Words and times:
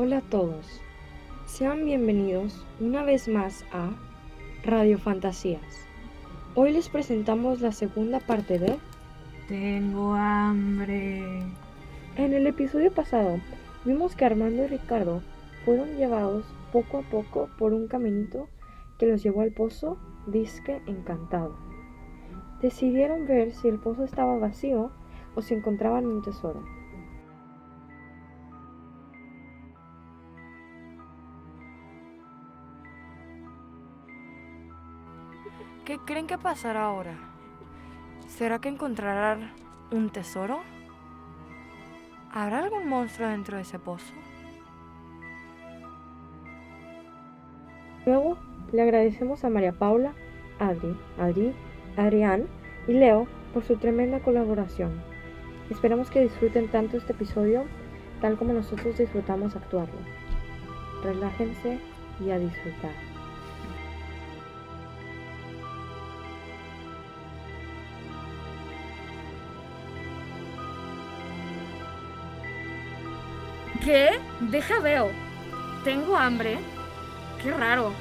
Hola 0.00 0.18
a 0.18 0.20
todos. 0.20 0.80
Sean 1.44 1.84
bienvenidos 1.84 2.64
una 2.78 3.02
vez 3.02 3.26
más 3.26 3.64
a 3.72 3.90
Radio 4.62 4.96
Fantasías. 4.96 5.88
Hoy 6.54 6.70
les 6.70 6.88
presentamos 6.88 7.60
la 7.60 7.72
segunda 7.72 8.20
parte 8.20 8.60
de 8.60 8.78
Tengo 9.48 10.14
hambre. 10.14 11.42
En 12.16 12.32
el 12.32 12.46
episodio 12.46 12.92
pasado 12.92 13.40
vimos 13.84 14.14
que 14.14 14.24
Armando 14.24 14.62
y 14.62 14.68
Ricardo 14.68 15.20
fueron 15.64 15.96
llevados 15.96 16.44
poco 16.72 16.98
a 16.98 17.02
poco 17.02 17.50
por 17.58 17.72
un 17.72 17.88
caminito 17.88 18.46
que 19.00 19.06
los 19.06 19.20
llevó 19.24 19.40
al 19.40 19.50
pozo 19.50 19.98
disque 20.28 20.80
encantado. 20.86 21.56
Decidieron 22.62 23.26
ver 23.26 23.50
si 23.52 23.66
el 23.66 23.80
pozo 23.80 24.04
estaba 24.04 24.38
vacío 24.38 24.92
o 25.34 25.42
si 25.42 25.54
encontraban 25.54 26.06
un 26.06 26.22
tesoro. 26.22 26.77
¿Qué 35.88 35.98
creen 36.04 36.26
que 36.26 36.36
pasará 36.36 36.84
ahora? 36.84 37.14
¿Será 38.26 38.58
que 38.58 38.68
encontrarán 38.68 39.52
un 39.90 40.10
tesoro? 40.10 40.60
¿Habrá 42.30 42.58
algún 42.58 42.86
monstruo 42.86 43.26
dentro 43.26 43.56
de 43.56 43.62
ese 43.62 43.78
pozo? 43.78 44.12
Luego 48.04 48.36
le 48.70 48.82
agradecemos 48.82 49.44
a 49.44 49.48
María 49.48 49.72
Paula, 49.72 50.12
Adri, 50.58 50.94
Adri, 51.18 51.54
Adrián 51.96 52.44
y 52.86 52.92
Leo 52.92 53.26
por 53.54 53.64
su 53.64 53.76
tremenda 53.76 54.20
colaboración. 54.20 55.02
Esperamos 55.70 56.10
que 56.10 56.20
disfruten 56.20 56.68
tanto 56.68 56.98
este 56.98 57.14
episodio 57.14 57.64
tal 58.20 58.36
como 58.36 58.52
nosotros 58.52 58.98
disfrutamos 58.98 59.56
actuarlo. 59.56 60.00
Relájense 61.02 61.78
y 62.20 62.30
a 62.30 62.38
disfrutar. 62.38 63.07
¿Qué? 73.88 74.20
Deja 74.40 74.80
veo. 74.80 75.10
¿Tengo 75.82 76.14
hambre? 76.14 76.58
Qué 77.42 77.50
raro. 77.50 77.94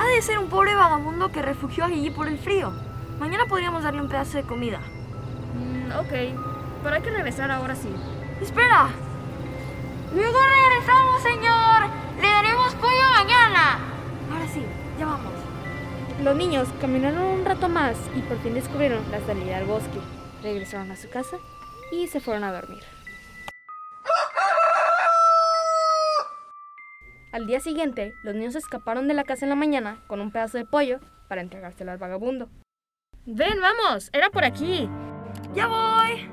Ha 0.00 0.06
de 0.08 0.20
ser 0.22 0.40
un 0.40 0.48
pobre 0.48 0.74
vagabundo 0.74 1.30
que 1.30 1.40
refugió 1.40 1.84
a 1.84 1.88
Gigi 1.88 2.10
por 2.10 2.26
el 2.26 2.36
frío. 2.36 2.72
Mañana 3.20 3.46
podríamos 3.46 3.84
darle 3.84 4.00
un 4.00 4.08
pedazo 4.08 4.38
de 4.38 4.42
comida. 4.42 4.80
Mm, 4.80 5.92
ok, 6.00 6.34
pero 6.82 6.96
hay 6.96 7.00
que 7.00 7.12
regresar 7.12 7.52
ahora 7.52 7.76
sí. 7.76 7.90
¡Espera! 8.40 8.88
Luego 10.16 10.38
regresamos, 10.40 11.22
señor. 11.22 11.82
Le 12.20 12.26
daremos 12.26 12.74
pollo 12.74 13.08
mañana. 13.14 13.78
Ahora 14.32 14.48
sí, 14.52 14.64
ya 14.98 15.06
vamos. 15.06 15.32
Los 16.24 16.34
niños 16.34 16.66
caminaron 16.80 17.22
un 17.22 17.44
rato 17.44 17.68
más 17.68 17.96
y 18.16 18.20
por 18.22 18.36
fin 18.38 18.54
descubrieron 18.54 19.08
la 19.12 19.20
salida 19.20 19.58
al 19.58 19.64
bosque. 19.64 20.00
Regresaron 20.42 20.90
a 20.90 20.96
su 20.96 21.08
casa 21.08 21.36
y 21.92 22.08
se 22.08 22.18
fueron 22.18 22.42
a 22.42 22.52
dormir. 22.52 22.82
Al 27.32 27.46
día 27.46 27.60
siguiente, 27.60 28.12
los 28.22 28.34
niños 28.34 28.54
escaparon 28.54 29.08
de 29.08 29.14
la 29.14 29.24
casa 29.24 29.46
en 29.46 29.48
la 29.48 29.56
mañana 29.56 30.02
con 30.06 30.20
un 30.20 30.30
pedazo 30.30 30.58
de 30.58 30.66
pollo 30.66 31.00
para 31.28 31.40
entregárselo 31.40 31.90
al 31.90 31.96
vagabundo. 31.96 32.50
Ven, 33.24 33.58
vamos, 33.58 34.10
era 34.12 34.28
por 34.28 34.44
aquí. 34.44 34.86
¡Ya 35.54 35.66
voy! 35.66 36.28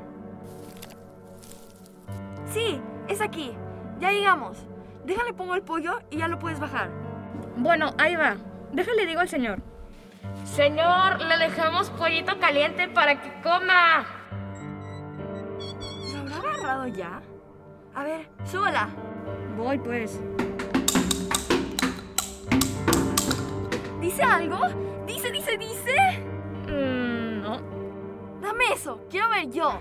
Sí, 2.47 2.81
es 3.07 3.21
aquí. 3.21 3.53
Ya 4.01 4.11
llegamos. 4.11 4.57
Déjale 5.05 5.33
pongo 5.33 5.55
el 5.55 5.61
pollo 5.61 5.99
y 6.09 6.17
ya 6.17 6.27
lo 6.27 6.37
puedes 6.37 6.59
bajar. 6.59 6.89
Bueno, 7.55 7.93
ahí 7.97 8.17
va. 8.17 8.35
Déjale 8.73 9.05
digo 9.05 9.21
al 9.21 9.29
señor. 9.29 9.61
Señor, 10.43 11.21
le 11.21 11.37
dejamos 11.37 11.91
pollito 11.91 12.37
caliente 12.39 12.89
para 12.89 13.21
que 13.21 13.41
coma. 13.41 14.05
¿Lo 16.25 16.35
habrá 16.35 16.51
agarrado 16.51 16.87
ya? 16.87 17.21
A 17.95 18.03
ver, 18.03 18.27
súbela. 18.43 18.89
Voy 19.55 19.77
pues. 19.77 20.19
¿Dice 24.09 24.23
algo? 24.23 24.57
¿Dice, 25.05 25.31
dice, 25.31 25.55
dice? 25.55 25.95
Mm, 26.65 27.41
no. 27.43 27.61
Dame 28.41 28.73
eso, 28.73 29.05
quiero 29.07 29.29
ver 29.29 29.51
yo. 29.51 29.79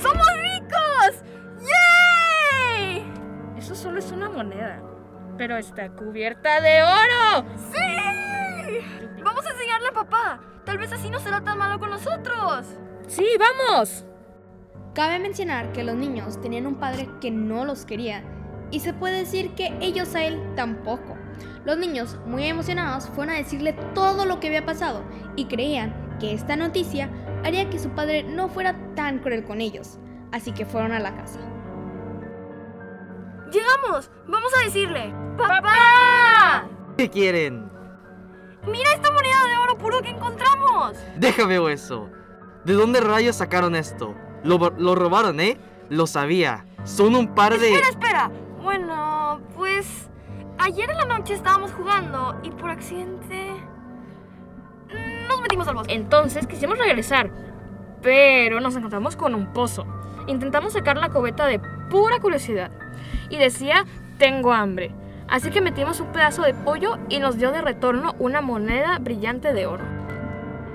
¡Somos 0.00 0.26
ricos! 0.36 1.24
¡Yay! 1.58 3.12
Eso 3.58 3.74
solo 3.74 3.98
es 3.98 4.12
una 4.12 4.28
moneda. 4.28 4.80
Pero 5.36 5.56
está 5.56 5.90
cubierta 5.90 6.60
de 6.60 6.80
oro. 6.80 7.44
¡Sí! 7.72 9.20
Vamos 9.24 9.44
a 9.44 9.50
enseñarle 9.50 9.88
a 9.88 9.92
papá. 9.92 10.40
Tal 10.64 10.78
vez 10.78 10.92
así 10.92 11.10
no 11.10 11.18
será 11.18 11.40
tan 11.40 11.58
malo 11.58 11.80
con 11.80 11.90
nosotros. 11.90 12.66
Sí, 13.08 13.26
vamos. 13.36 14.04
Cabe 14.94 15.18
mencionar 15.18 15.72
que 15.72 15.82
los 15.82 15.96
niños 15.96 16.40
tenían 16.40 16.68
un 16.68 16.76
padre 16.76 17.10
que 17.20 17.32
no 17.32 17.64
los 17.64 17.84
quería 17.84 18.22
y 18.70 18.78
se 18.78 18.94
puede 18.94 19.18
decir 19.18 19.56
que 19.56 19.76
ellos 19.80 20.14
a 20.14 20.22
él 20.22 20.40
tampoco. 20.54 21.19
Los 21.64 21.78
niños, 21.78 22.18
muy 22.26 22.44
emocionados, 22.44 23.08
fueron 23.08 23.34
a 23.34 23.38
decirle 23.38 23.72
todo 23.94 24.24
lo 24.24 24.40
que 24.40 24.48
había 24.48 24.64
pasado 24.64 25.04
y 25.36 25.46
creían 25.46 26.16
que 26.18 26.32
esta 26.34 26.56
noticia 26.56 27.10
haría 27.44 27.70
que 27.70 27.78
su 27.78 27.90
padre 27.90 28.22
no 28.22 28.48
fuera 28.48 28.94
tan 28.94 29.18
cruel 29.20 29.44
con 29.44 29.60
ellos, 29.60 29.98
así 30.32 30.52
que 30.52 30.66
fueron 30.66 30.92
a 30.92 31.00
la 31.00 31.14
casa. 31.14 31.40
¡Llegamos! 33.50 34.10
¡Vamos 34.28 34.52
a 34.60 34.64
decirle! 34.64 35.12
¡Papá! 35.36 36.68
¿Qué 36.96 37.10
quieren? 37.10 37.70
¡Mira 38.66 38.92
esta 38.94 39.10
moneda 39.10 39.46
de 39.46 39.56
oro 39.56 39.78
puro 39.78 40.02
que 40.02 40.10
encontramos! 40.10 40.96
Déjame 41.16 41.58
ver 41.58 41.72
eso. 41.72 42.10
¿De 42.64 42.74
dónde 42.74 43.00
rayos 43.00 43.36
sacaron 43.36 43.74
esto? 43.74 44.14
Lo, 44.44 44.58
lo 44.58 44.94
robaron, 44.94 45.40
¿eh? 45.40 45.58
Lo 45.88 46.06
sabía. 46.06 46.66
Son 46.84 47.16
un 47.16 47.34
par 47.34 47.58
de... 47.58 47.72
Espera, 47.72 47.88
espera. 47.88 48.30
Bueno, 48.62 49.40
pues... 49.56 50.09
Ayer 50.62 50.90
en 50.90 50.98
la 50.98 51.06
noche 51.06 51.32
estábamos 51.32 51.72
jugando 51.72 52.38
y 52.42 52.50
por 52.50 52.68
accidente... 52.68 53.50
Nos 55.26 55.40
metimos 55.40 55.66
al 55.68 55.74
bosque. 55.74 55.94
Entonces 55.94 56.46
quisimos 56.46 56.76
regresar, 56.76 57.30
pero 58.02 58.60
nos 58.60 58.76
encontramos 58.76 59.16
con 59.16 59.34
un 59.34 59.54
pozo. 59.54 59.86
Intentamos 60.26 60.74
sacar 60.74 60.98
la 60.98 61.08
cubeta 61.08 61.46
de 61.46 61.60
pura 61.88 62.20
curiosidad 62.20 62.70
y 63.30 63.38
decía, 63.38 63.86
tengo 64.18 64.52
hambre. 64.52 64.94
Así 65.28 65.50
que 65.50 65.62
metimos 65.62 65.98
un 65.98 66.12
pedazo 66.12 66.42
de 66.42 66.52
pollo 66.52 66.98
y 67.08 67.20
nos 67.20 67.38
dio 67.38 67.52
de 67.52 67.62
retorno 67.62 68.14
una 68.18 68.42
moneda 68.42 68.98
brillante 68.98 69.54
de 69.54 69.64
oro. 69.64 69.84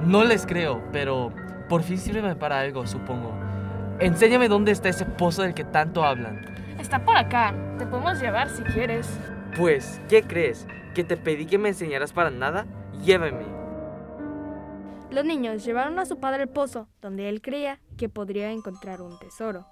No 0.02 0.24
les 0.24 0.48
creo, 0.48 0.82
pero 0.92 1.32
por 1.70 1.84
fin 1.84 2.00
sirve 2.00 2.36
para 2.36 2.60
algo, 2.60 2.88
supongo. 2.88 3.36
Enséñame 4.00 4.48
dónde 4.48 4.72
está 4.72 4.90
ese 4.90 5.06
pozo 5.06 5.44
del 5.44 5.54
que 5.54 5.64
tanto 5.64 6.04
hablan. 6.04 6.44
Está 6.80 7.06
por 7.06 7.18
acá, 7.18 7.54
te 7.78 7.86
podemos 7.86 8.20
llevar 8.20 8.50
si 8.50 8.64
quieres. 8.64 9.20
Pues, 9.56 10.02
¿qué 10.10 10.22
crees? 10.22 10.68
¿Que 10.94 11.06
te 11.06 11.16
pedí 11.16 11.46
que 11.46 11.58
me 11.58 11.70
enseñaras 11.70 12.12
para 12.12 12.30
nada? 12.30 12.66
Llévame. 13.06 13.46
Los 15.10 15.24
niños 15.24 15.64
llevaron 15.64 15.98
a 15.98 16.06
su 16.06 16.20
padre 16.20 16.44
al 16.44 16.50
pozo, 16.50 16.90
donde 17.02 17.30
él 17.30 17.42
creía 17.42 17.80
que 17.98 18.10
podría 18.10 18.52
encontrar 18.52 19.02
un 19.02 19.18
tesoro. 19.18 19.66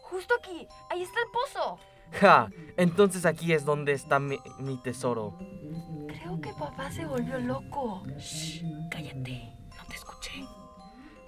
Justo 0.00 0.34
aquí, 0.38 0.68
ahí 0.88 1.02
está 1.02 1.18
el 1.18 1.30
pozo. 1.32 1.78
Ja, 2.12 2.48
entonces 2.76 3.26
aquí 3.26 3.52
es 3.52 3.64
donde 3.64 3.92
está 3.92 4.20
mi, 4.20 4.38
mi 4.60 4.80
tesoro. 4.80 5.36
Creo 6.06 6.40
que 6.40 6.52
papá 6.52 6.92
se 6.92 7.04
volvió 7.04 7.40
loco. 7.40 8.04
Shh, 8.16 8.62
cállate, 8.88 9.52
no 9.76 9.84
te 9.88 9.94
escuché. 9.96 10.44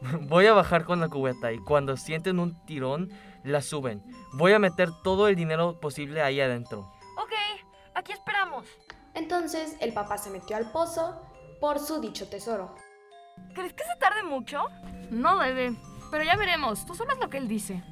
Voy 0.28 0.46
a 0.46 0.52
bajar 0.52 0.84
con 0.84 1.00
la 1.00 1.08
cubeta 1.08 1.52
y 1.52 1.58
cuando 1.58 1.96
sienten 1.96 2.38
un 2.38 2.64
tirón, 2.66 3.10
la 3.42 3.62
suben. 3.62 4.04
Voy 4.34 4.52
a 4.52 4.60
meter 4.60 4.90
todo 5.02 5.26
el 5.26 5.34
dinero 5.34 5.80
posible 5.80 6.22
ahí 6.22 6.40
adentro. 6.40 6.92
Aquí 7.96 8.12
esperamos. 8.12 8.66
Entonces 9.14 9.74
el 9.80 9.94
papá 9.94 10.18
se 10.18 10.28
metió 10.28 10.54
al 10.58 10.70
pozo 10.70 11.18
por 11.60 11.78
su 11.78 11.98
dicho 11.98 12.28
tesoro. 12.28 12.74
¿Crees 13.54 13.72
que 13.72 13.84
se 13.84 13.96
tarde 13.96 14.22
mucho? 14.22 14.66
No 15.08 15.38
debe, 15.38 15.74
pero 16.10 16.22
ya 16.22 16.36
veremos. 16.36 16.84
Tú 16.84 16.94
solo 16.94 17.14
es 17.14 17.18
lo 17.18 17.30
que 17.30 17.38
él 17.38 17.48
dice. 17.48 17.82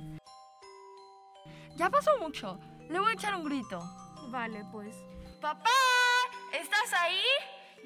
Ya 1.77 1.89
pasó 1.89 2.19
mucho. 2.19 2.59
Le 2.91 3.01
voy 3.01 3.13
a 3.13 3.15
echar 3.15 3.35
un 3.35 3.45
grito. 3.45 3.81
Vale, 4.29 4.67
pues. 4.71 4.95
¡Papá! 5.41 5.71
¿Estás 6.53 7.01
ahí? 7.01 7.23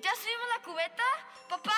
¿Ya 0.02 0.10
subimos 0.16 0.48
la 0.56 0.64
cubeta? 0.64 1.04
¿Papá? 1.48 1.70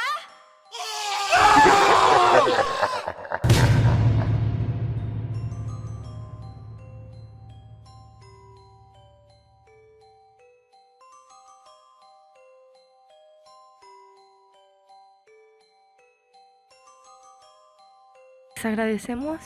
Les 18.61 18.67
agradecemos 18.67 19.41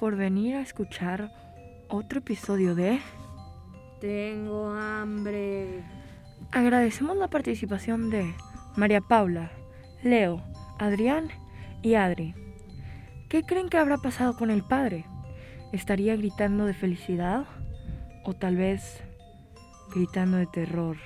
por 0.00 0.16
venir 0.16 0.56
a 0.56 0.62
escuchar 0.62 1.30
otro 1.88 2.18
episodio 2.18 2.74
de... 2.74 2.98
Tengo 4.00 4.72
hambre. 4.72 5.84
Agradecemos 6.50 7.16
la 7.16 7.28
participación 7.28 8.10
de 8.10 8.34
María 8.74 9.00
Paula, 9.00 9.52
Leo, 10.02 10.42
Adrián 10.80 11.28
y 11.82 11.94
Adri. 11.94 12.34
¿Qué 13.28 13.44
creen 13.44 13.68
que 13.68 13.78
habrá 13.78 13.98
pasado 13.98 14.36
con 14.36 14.50
el 14.50 14.64
padre? 14.64 15.04
¿Estaría 15.70 16.16
gritando 16.16 16.66
de 16.66 16.74
felicidad? 16.74 17.44
¿O 18.24 18.34
tal 18.34 18.56
vez 18.56 19.04
gritando 19.94 20.38
de 20.38 20.46
terror? 20.46 20.96